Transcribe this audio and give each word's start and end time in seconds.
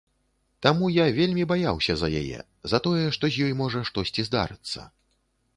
Таму 0.65 0.87
я 0.91 1.05
вельмі 1.17 1.43
баяўся 1.51 1.93
за 2.03 2.09
яе, 2.21 2.39
за 2.73 2.81
тое, 2.87 3.05
што 3.19 3.23
з 3.37 3.47
ёй 3.49 3.53
можа 3.63 3.85
штосьці 3.91 4.27
здарыцца. 4.31 4.79